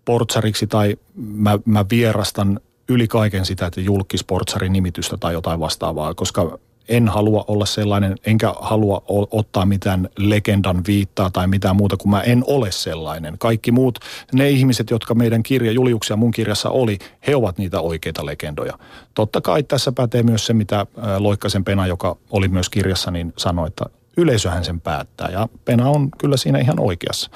[0.05, 6.15] portsariksi tai mä, mä vierastan yli kaiken sitä, että julkis portsarin nimitystä tai jotain vastaavaa,
[6.15, 12.11] koska en halua olla sellainen, enkä halua ottaa mitään legendan viittaa tai mitään muuta, kun
[12.11, 13.39] mä en ole sellainen.
[13.39, 13.99] Kaikki muut,
[14.33, 18.79] ne ihmiset, jotka meidän kirja, Juliuksia mun kirjassa oli, he ovat niitä oikeita legendoja.
[19.15, 20.87] Totta kai tässä pätee myös se, mitä
[21.19, 23.85] Loikkasen Pena, joka oli myös kirjassa, niin sanoi, että
[24.17, 25.29] yleisöhän sen päättää.
[25.29, 27.31] Ja Pena on kyllä siinä ihan oikeassa.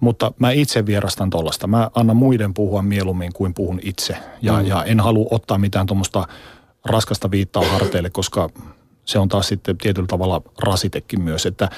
[0.00, 1.66] Mutta mä itse vierastan tollasta.
[1.66, 4.16] Mä annan muiden puhua mieluummin kuin puhun itse.
[4.42, 4.66] Ja, mm.
[4.66, 6.28] ja en halua ottaa mitään tuommoista
[6.84, 8.50] raskasta viittaa harteille, koska
[9.04, 11.68] se on taas sitten tietyllä tavalla rasitekin myös, että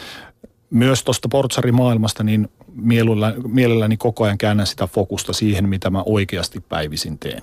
[0.70, 6.60] myös tuosta portsarimaailmasta niin mielelläni, mielelläni koko ajan käännän sitä fokusta siihen, mitä mä oikeasti
[6.60, 7.42] päivisin teen.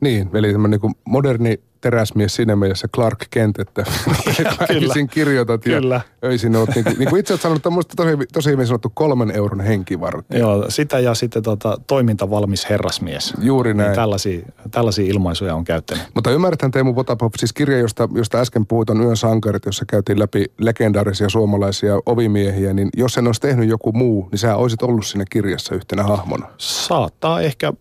[0.00, 3.84] Niin, eli tämmöinen niin moderni teräsmies siinä mielessä Clark Kent, että
[4.60, 6.00] väkisin kirjoitat ja Kyllä.
[6.24, 9.30] öisin olet, niin, kuin, niin kuin itse olet sanonut, että tosi, tosi hyvin sanottu kolmen
[9.30, 10.40] euron henkivartija.
[10.40, 13.34] Joo, sitä ja sitten tota, toimintavalmis herrasmies.
[13.40, 13.88] Juuri niin näin.
[13.88, 16.04] Niin tällaisia, tällaisia ilmaisuja on käyttänyt.
[16.14, 20.18] Mutta ymmärräthän Teemu Potapov, siis kirja, josta, josta äsken puhuit, on Yön sankarit, jossa käytiin
[20.18, 25.06] läpi legendaarisia suomalaisia ovimiehiä, niin jos sen olisi tehnyt joku muu, niin sä olisit ollut
[25.06, 26.46] siinä kirjassa yhtenä hahmona.
[26.58, 27.72] Saattaa ehkä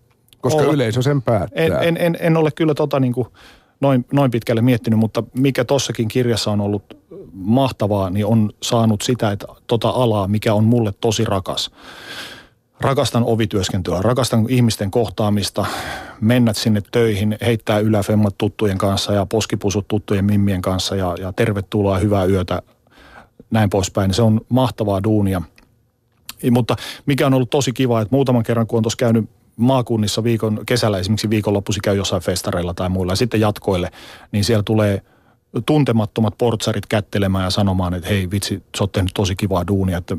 [0.42, 0.74] koska olla.
[0.74, 1.64] yleisö sen päättää.
[1.64, 3.28] En, en, en, en ole kyllä tota niin kuin
[3.82, 6.98] noin, noin pitkälle miettinyt, mutta mikä tossakin kirjassa on ollut
[7.34, 11.72] mahtavaa, niin on saanut sitä, että tota alaa, mikä on mulle tosi rakas.
[12.82, 15.66] Rakastan ovityöskentelyä, rakastan ihmisten kohtaamista,
[16.22, 21.98] mennä sinne töihin, heittää yläfemmat tuttujen kanssa ja poskipusut tuttujen mimmien kanssa ja, ja tervetuloa,
[21.98, 22.62] hyvää yötä,
[23.52, 24.14] näin poispäin.
[24.14, 25.42] Se on mahtavaa duunia.
[26.52, 26.76] Mutta
[27.06, 29.30] mikä on ollut tosi kiva, että muutaman kerran kun on tuossa käynyt
[29.62, 33.92] maakunnissa viikon, kesällä esimerkiksi viikonloppuisi käy jossain festareilla tai muilla ja sitten jatkoille,
[34.32, 35.02] niin siellä tulee
[35.66, 40.18] tuntemattomat portsarit kättelemään ja sanomaan, että hei vitsi, sä oot tehnyt tosi kivaa duunia, että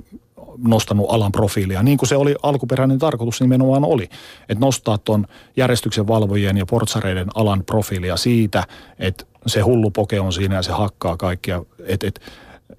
[0.59, 4.09] nostanut alan profiilia, niin kuin se oli alkuperäinen tarkoitus nimenomaan oli.
[4.49, 5.27] Että nostaa tuon
[5.57, 8.67] järjestyksen valvojien ja portsareiden alan profiilia siitä,
[8.99, 12.21] että se hullu poke on siinä ja se hakkaa kaikkia, että et,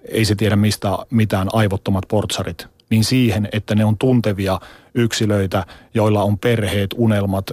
[0.10, 4.60] ei se tiedä mistä mitään aivottomat portsarit niin siihen, että ne on tuntevia
[4.95, 7.51] yksilöitä, joilla on perheet, unelmat,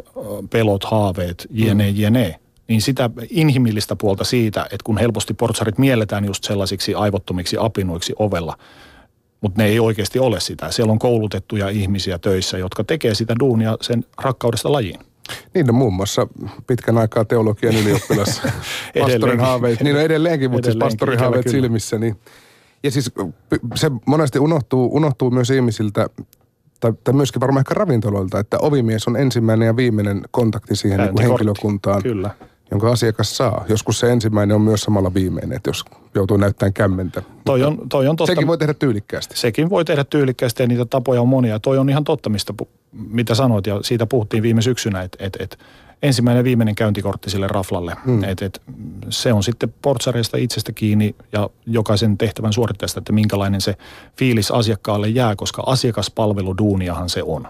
[0.50, 1.96] pelot, haaveet, jne, mm.
[1.96, 2.40] jne.
[2.68, 8.56] Niin sitä inhimillistä puolta siitä, että kun helposti portsarit mielletään just sellaisiksi aivottomiksi apinuiksi ovella,
[9.40, 10.70] mutta ne ei oikeasti ole sitä.
[10.70, 15.00] Siellä on koulutettuja ihmisiä töissä, jotka tekee sitä duunia sen rakkaudesta lajiin.
[15.54, 16.26] Niin no muun muassa
[16.66, 18.42] pitkän aikaa teologian ylioppilas
[19.00, 19.80] pastorin haaveet.
[19.80, 21.98] Niin no edelleenkin, mutta siis pastorin haaveet silmissä.
[21.98, 22.16] Niin
[22.82, 23.12] ja siis
[23.74, 26.06] se monesti unohtuu, unohtuu myös ihmisiltä,
[26.80, 31.12] tai, tai myöskin varmaan ehkä ravintoloilta, että ovimies on ensimmäinen ja viimeinen kontakti siihen niin
[31.12, 32.02] kuin henkilökuntaan.
[32.02, 32.30] Kyllä
[32.70, 33.64] jonka asiakas saa.
[33.68, 37.22] Joskus se ensimmäinen on myös samalla viimeinen, että jos joutuu näyttämään kämmentä.
[37.44, 38.32] Toi on, toi on totta.
[38.32, 39.38] Sekin voi tehdä tyylikkäästi.
[39.38, 41.58] Sekin voi tehdä tyylikkäästi ja niitä tapoja on monia.
[41.58, 42.54] Toi on ihan totta, mistä,
[42.92, 45.58] mitä sanoit ja siitä puhuttiin viime syksynä, että et, et,
[46.02, 47.96] ensimmäinen ja viimeinen käyntikortti sille raflalle.
[48.04, 48.24] Hmm.
[48.24, 48.62] Et, et,
[49.08, 53.74] se on sitten portsareista itsestä kiinni ja jokaisen tehtävän suorittajasta, että minkälainen se
[54.16, 57.48] fiilis asiakkaalle jää, koska asiakaspalveluduuniahan se on.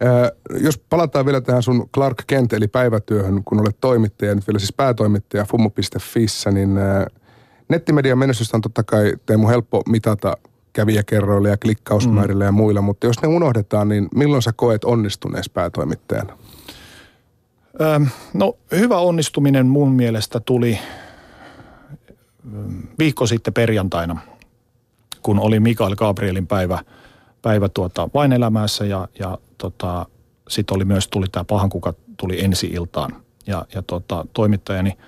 [0.00, 4.58] Ää, jos palataan vielä tähän sun Clark Kent eli päivätyöhön, kun olet toimittaja, nyt vielä
[4.58, 7.06] siis päätoimittaja fumu.fissä, niin ää,
[7.68, 10.36] nettimedian menestystä on totta kai Teemu helppo mitata
[10.72, 12.48] kävijäkerroilla ja klikkausmäärillä mm.
[12.48, 16.38] ja muilla, mutta jos ne unohdetaan, niin milloin sä koet onnistuneessa päätoimittajana?
[18.34, 20.78] No hyvä onnistuminen mun mielestä tuli
[22.98, 24.20] viikko sitten perjantaina,
[25.22, 26.78] kun oli Mikael Gabrielin päivä,
[27.42, 30.06] päivä tuota, vain elämässä ja, ja tota,
[30.48, 33.22] sitten oli myös tuli tämä pahan kuka tuli ensi iltaan.
[33.46, 34.98] Ja, ja tota, toimittajani,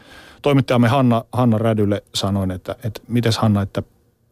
[0.42, 3.83] toimittajamme Hanna, Hanna Rädylle sanoin, että, että mites Hanna, että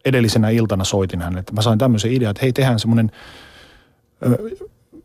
[0.05, 3.11] edellisenä iltana soitin hänelle, että mä sain tämmöisen idean, että hei tehdään semmoinen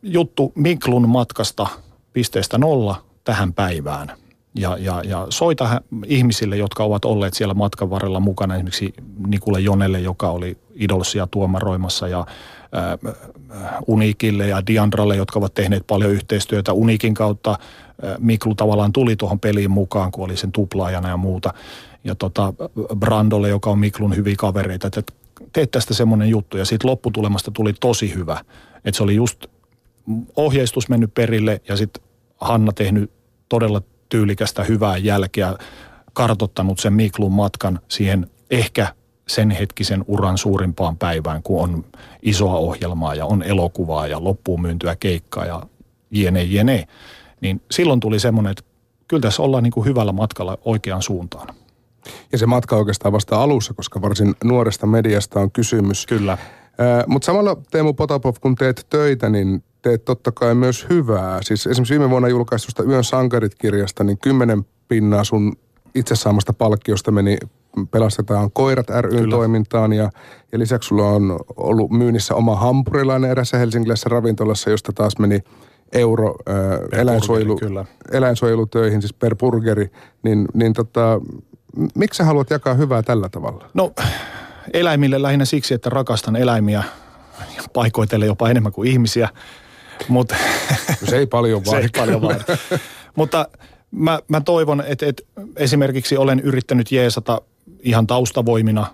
[0.03, 1.67] juttu Miklun matkasta
[2.13, 4.13] pisteestä nolla tähän päivään.
[4.55, 8.95] Ja, ja, ja soita ihmisille, jotka ovat olleet siellä matkan varrella mukana, esimerkiksi
[9.27, 12.27] Nikule Jonelle, joka oli idolsia tuomaroimassa ja
[12.73, 12.99] ää,
[13.87, 16.73] Unikille ja Diandralle, jotka ovat tehneet paljon yhteistyötä.
[16.73, 21.55] Unikin kautta ää, Miklu tavallaan tuli tuohon peliin mukaan, kun oli sen tuplaajana ja muuta.
[22.05, 22.55] Ja tota,
[22.97, 25.03] Brandolle, joka on Miklun hyviä kavereita, että
[25.53, 26.57] teet tästä semmoinen juttu.
[26.57, 28.45] Ja siitä lopputulemasta tuli tosi hyvä.
[28.85, 29.47] Että se oli just
[30.37, 32.03] ohjeistus mennyt perille ja sitten
[32.43, 33.13] Hanna tehnyt
[33.49, 35.55] todella tyylikästä hyvää jälkeä,
[36.13, 38.95] kartottanut sen Miklun matkan siihen ehkä
[39.29, 41.85] sen hetkisen uran suurimpaan päivään, kun on
[42.23, 45.63] isoa ohjelmaa ja on elokuvaa ja loppuun myyntyä keikkaa ja
[46.11, 46.87] jene jene.
[47.41, 48.65] Niin silloin tuli semmoinen, että
[49.09, 51.55] kyllä tässä ollaan niin kuin hyvällä matkalla oikeaan suuntaan.
[52.33, 56.07] Ja se matka oikeastaan vasta alussa, koska varsin nuoresta mediasta on kysymys.
[56.07, 56.39] Kyllä.
[57.07, 61.39] Mutta samalla Teemu Potapov, kun teet töitä, niin teet totta kai myös hyvää.
[61.43, 65.53] Siis esimerkiksi viime vuonna julkaistusta Yön sankarit-kirjasta, niin kymmenen pinnaa sun
[65.95, 67.37] itse saamasta palkkiosta meni
[67.91, 69.37] Pelastetaan koirat ry Kyllä.
[69.37, 70.11] toimintaan ja,
[70.53, 75.41] ja lisäksi sulla on ollut myynnissä oma hampurilainen erässä helsingiläisessä ravintolassa, josta taas meni
[75.93, 79.91] euro äh, eläinsuojelu, burgeri, eläinsuojelutöihin, siis per burgeri,
[80.23, 81.21] niin, niin tota,
[81.95, 83.71] miksi sä haluat jakaa hyvää tällä tavalla?
[83.75, 83.93] No
[84.73, 86.83] eläimille lähinnä siksi, että rakastan eläimiä
[87.73, 89.29] paikoitelle jopa enemmän kuin ihmisiä.
[90.09, 90.35] Mutta
[91.01, 91.81] no se ei paljon vaadi.
[91.81, 92.41] se ei paljon vaadi.
[93.17, 93.49] Mutta
[93.91, 95.23] mä, mä toivon, että, että
[95.57, 97.41] esimerkiksi olen yrittänyt jeesata
[97.83, 98.87] ihan taustavoimina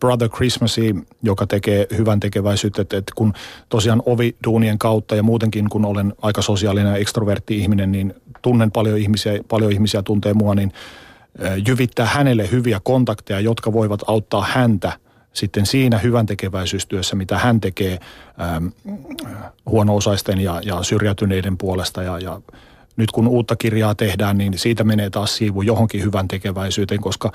[0.00, 3.32] Brother Christmasia, joka tekee hyvän tekeväisyyttä, että, että kun
[3.68, 8.98] tosiaan oviduunien kautta ja muutenkin kun olen aika sosiaalinen ja ekstrovertti ihminen, niin tunnen paljon
[8.98, 10.72] ihmisiä, paljon ihmisiä tuntee mua, niin
[11.68, 14.92] jyvittää hänelle hyviä kontakteja, jotka voivat auttaa häntä
[15.32, 17.98] sitten siinä hyvän tekeväisyystyössä, mitä hän tekee
[18.40, 18.66] ähm,
[19.66, 22.40] huono-osaisten ja, ja syrjäytyneiden puolesta ja, ja
[22.96, 27.32] nyt kun uutta kirjaa tehdään, niin siitä menee taas siivu johonkin hyvän tekeväisyyteen, koska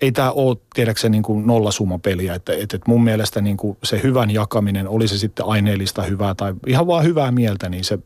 [0.00, 4.30] ei tämä ole tiedäkseni niin kuin nollasummapeliä, että, että, mun mielestä niin kuin se hyvän
[4.30, 7.98] jakaminen, oli se sitten aineellista hyvää tai ihan vaan hyvää mieltä, niin se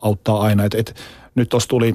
[0.00, 0.64] auttaa aina.
[0.64, 0.92] Että, että
[1.34, 1.94] nyt tuossa tuli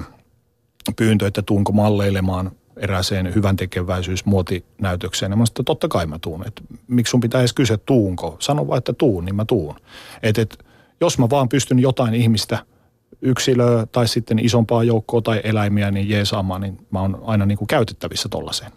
[0.96, 5.32] pyyntö, että tuunko malleilemaan erääseen hyvän tekeväisyysmuotinäytökseen.
[5.32, 6.48] Ja mä sanoin, totta kai mä tuun.
[6.48, 8.36] että miksi sun pitää edes kysyä tuunko?
[8.40, 9.76] Sano vaan, että tuun, niin mä tuun.
[10.24, 10.66] Et, et,
[11.02, 12.60] jos mä vaan pystyn jotain ihmistä–
[13.22, 17.68] yksilöä tai sitten isompaa joukkoa tai eläimiä niin jeesaamaan, niin mä oon aina niin kuin
[17.68, 18.72] käytettävissä tollaiseen.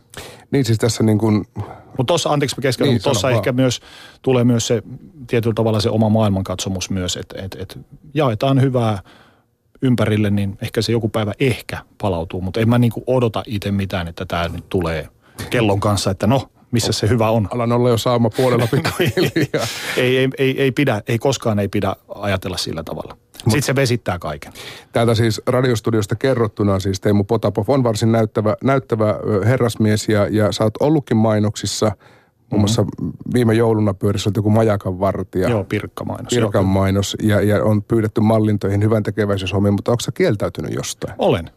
[0.51, 1.45] Niin siis tässä niin kuin...
[1.87, 3.81] Mutta tuossa, anteeksi mä keskellä, niin, mutta tuossa ehkä myös
[4.23, 4.83] tulee myös se
[5.27, 7.79] tietyllä tavalla se oma maailmankatsomus myös, että et, et
[8.15, 9.03] jaetaan hyvää
[9.83, 13.71] ympärille, niin ehkä se joku päivä ehkä palautuu, mutta en mä niin kuin odota itse
[13.71, 15.09] mitään, että tämä nyt tulee
[15.51, 17.49] kellon kanssa, että no, missä se hyvä on.
[17.51, 19.67] Alan olla jo saama puolella pikkuhiljaa.
[19.97, 23.17] ei, ei, ei, ei, pidä, ei koskaan ei pidä ajatella sillä tavalla.
[23.39, 24.53] Sitten se vesittää kaiken.
[24.93, 29.15] Täältä siis radiostudiosta kerrottuna siis Teemu Potapov on varsin näyttävä, näyttävä
[29.45, 31.93] herrasmies ja, ja sä oot ollutkin mainoksissa.
[32.51, 32.61] Muun mm-hmm.
[32.61, 32.85] muassa
[33.35, 35.49] viime jouluna pyörissä joku Majakan vartija.
[35.49, 36.31] Joo, Pirkka-mainos.
[36.31, 41.15] Pirkka-mainos ja, ja on pyydetty mallintoihin hyvän tekeväisyyshommiin, mutta onko sä kieltäytynyt jostain?
[41.19, 41.51] Olen.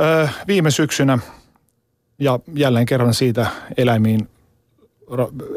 [0.00, 1.18] Öö, viime syksynä
[2.18, 4.28] ja jälleen kerran siitä eläimiin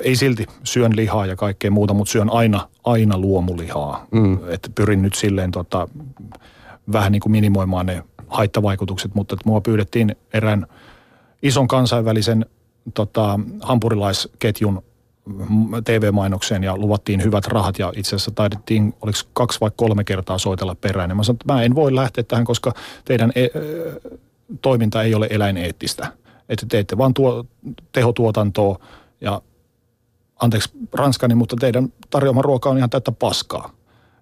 [0.04, 4.08] ei silti syön lihaa ja kaikkea muuta, mutta syön aina, aina luomulihaa.
[4.12, 4.38] Mm.
[4.50, 5.88] Että pyrin nyt silleen tota,
[6.92, 10.68] vähän niin kuin minimoimaan ne haittavaikutukset, mutta että mua pyydettiin erään
[11.42, 12.46] ison kansainvälisen
[12.94, 14.84] tota, hampurilaisketjun
[15.84, 20.76] TV-mainokseen ja luvattiin hyvät rahat ja itse asiassa taidettiin, oliko kaksi vai kolme kertaa soitella
[20.76, 21.10] perään.
[21.10, 22.74] Ja mä sanoin, että mä en voi lähteä tähän, koska
[23.06, 23.48] teidän e-
[24.62, 26.14] toiminta ei ole eläineettistä.
[26.50, 27.46] Että teette vaan tuo,
[27.92, 28.80] tehotuotantoa,
[29.22, 29.42] ja
[30.40, 33.72] anteeksi ranskani, mutta teidän tarjoama ruoka on ihan täyttä paskaa.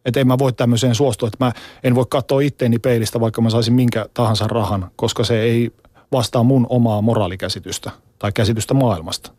[0.06, 1.52] Että en mä voi tämmöiseen suostua, että mä
[1.84, 5.72] en voi katsoa itteeni peilistä, vaikka mä saisin minkä tahansa rahan, koska se ei
[6.12, 9.32] vastaa mun omaa moraalikäsitystä tai käsitystä maailmasta.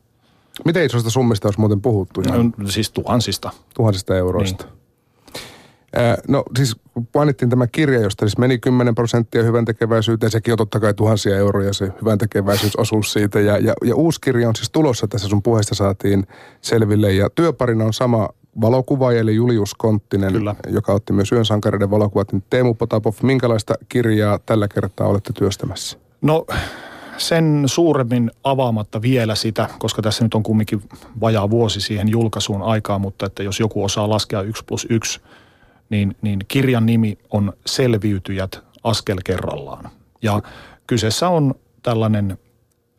[0.65, 2.21] Miten isosta summista olisi muuten puhuttu?
[2.21, 3.51] No, siis tuhansista.
[3.75, 4.65] Tuhansista euroista.
[4.65, 4.79] Niin.
[6.29, 6.77] No siis
[7.15, 10.31] mainittiin tämä kirja, josta siis meni 10 prosenttia hyvän tekeväisyyteen.
[10.31, 13.41] Sekin on totta kai tuhansia euroja se hyvän tekeväisyysosuus siitä.
[13.41, 16.27] Ja, ja, ja uusi kirja on siis tulossa, tässä sun puheesta saatiin
[16.61, 17.13] selville.
[17.13, 18.29] Ja työparina on sama
[18.61, 20.55] valokuvaaja, eli Julius Konttinen, Kyllä.
[20.69, 22.33] joka otti myös Yön sankareiden valokuvat.
[22.33, 25.99] Niin Teemu Potapov, minkälaista kirjaa tällä kertaa olette työstämässä?
[26.21, 26.47] No
[27.19, 30.83] sen suuremmin avaamatta vielä sitä, koska tässä nyt on kumminkin
[31.21, 35.21] vajaa vuosi siihen julkaisuun aikaa, mutta että jos joku osaa laskea 1 plus 1
[35.91, 39.91] niin, niin kirjan nimi on Selviytyjät askel kerrallaan.
[40.23, 40.43] Ja
[40.87, 42.39] kyseessä on tällainen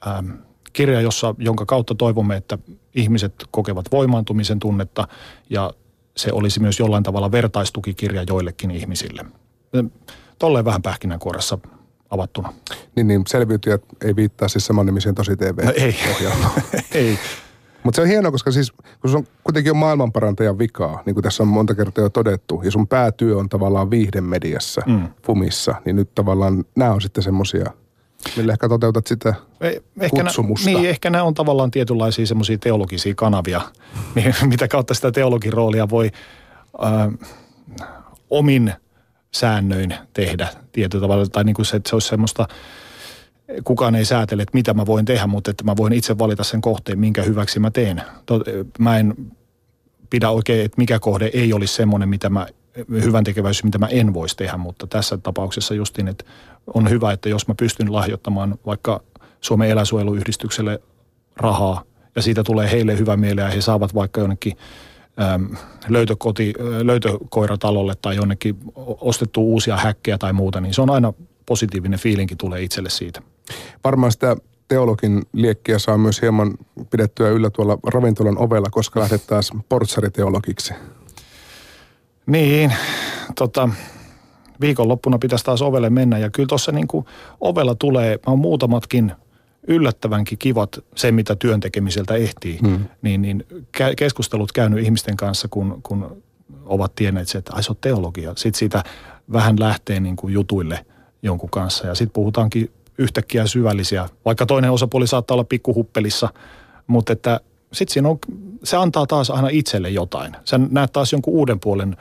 [0.07, 0.31] ähm,
[0.73, 2.57] kirja, jossa, jonka kautta toivomme, että
[2.95, 5.07] ihmiset kokevat voimaantumisen tunnetta
[5.49, 5.73] ja
[6.17, 9.25] se olisi myös jollain tavalla vertaistukikirja joillekin ihmisille.
[10.39, 11.57] Tolleen vähän pähkinänkuoressa
[12.09, 12.53] avattuna.
[12.95, 15.65] Niin, niin selviytyjät ei viittaa siis saman nimiseen tosi TV.
[15.65, 15.95] No ei.
[17.03, 17.19] ei.
[17.83, 21.23] Mutta se on hienoa, koska siis kun se on kuitenkin on maailmanparantajan vikaa, niin kuin
[21.23, 25.07] tässä on monta kertaa jo todettu, ja sun päätyö on tavallaan viihdemediassa, mm.
[25.25, 27.65] Fumissa, niin nyt tavallaan nämä on sitten semmoisia,
[28.37, 29.33] millä ehkä toteutat sitä
[29.99, 30.69] ehkä kutsumusta.
[30.69, 33.61] Nä, niin, ehkä nämä on tavallaan tietynlaisia semmoisia teologisia kanavia,
[34.49, 36.11] mitä kautta sitä teologin roolia voi
[36.83, 37.29] äh,
[38.29, 38.73] omin
[39.31, 42.47] säännöin tehdä tietyllä tavalla, tai niin kuin se, että se olisi semmoista–
[43.63, 46.61] kukaan ei säätele, että mitä mä voin tehdä, mutta että mä voin itse valita sen
[46.61, 48.01] kohteen, minkä hyväksi mä teen.
[48.79, 49.15] Mä en
[50.09, 52.47] pidä oikein, että mikä kohde ei olisi semmoinen, mitä mä,
[52.89, 56.25] hyvän tekeväisyys, mitä mä en voisi tehdä, mutta tässä tapauksessa justin, että
[56.73, 59.03] on hyvä, että jos mä pystyn lahjoittamaan vaikka
[59.41, 60.81] Suomen eläsuojeluyhdistykselle
[61.35, 61.83] rahaa
[62.15, 64.57] ja siitä tulee heille hyvä mieli ja he saavat vaikka jonnekin
[65.87, 68.55] löytökoti, löytökoiratalolle tai jonnekin
[69.01, 71.13] ostettu uusia häkkejä tai muuta, niin se on aina
[71.45, 73.21] positiivinen fiilinki tulee itselle siitä.
[73.83, 74.35] Varmaan sitä
[74.67, 76.53] teologin liekkiä saa myös hieman
[76.89, 80.73] pidettyä yllä tuolla ravintolan ovella, koska lähdet taas portsariteologiksi.
[82.25, 82.73] Niin,
[83.35, 83.69] tota,
[84.61, 86.87] viikonloppuna pitäisi taas ovelle mennä ja kyllä tuossa niin
[87.41, 89.11] ovella tulee, mä oon muutamatkin
[89.69, 92.85] yllättävänkin kivat se, mitä työn tekemiseltä ehtii, hmm.
[93.01, 93.45] niin, niin
[93.97, 96.23] keskustelut käynyt ihmisten kanssa, kun, kun
[96.65, 98.33] ovat tienneet että ai se on teologia.
[98.35, 98.83] Sitten siitä
[99.31, 100.85] vähän lähtee niin kuin jutuille
[101.21, 106.29] jonkun kanssa ja sitten puhutaankin yhtäkkiä syvällisiä, vaikka toinen osapuoli saattaa olla pikkuhuppelissa,
[106.87, 107.39] mutta että
[107.73, 108.19] sitten siinä on,
[108.63, 110.35] se antaa taas aina itselle jotain.
[110.45, 111.97] Sä näet taas jonkun uuden puolen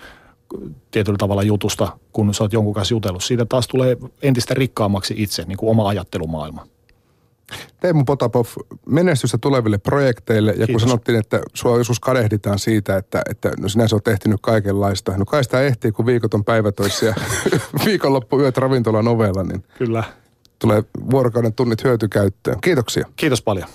[0.90, 3.24] tietyllä tavalla jutusta, kun sä oot jonkun kanssa jutellut.
[3.24, 6.66] Siitä taas tulee entistä rikkaammaksi itse, niin kuin oma ajattelumaailma.
[7.80, 8.46] Teemu Potapov,
[8.86, 10.50] menestystä tuleville projekteille.
[10.50, 10.72] Ja Kiitos.
[10.72, 15.16] kun sanottiin, että sua joskus kadehditaan siitä, että, että no sinä olet ehtinyt kaikenlaista.
[15.16, 17.14] No kai sitä ehtii, kun viikot on päivätoissa ja
[17.84, 20.04] viikonloppuyöt ravintolan ovella, niin Kyllä.
[20.58, 22.60] tulee vuorokauden tunnit hyötykäyttöön.
[22.60, 23.06] Kiitoksia.
[23.16, 23.66] Kiitos paljon.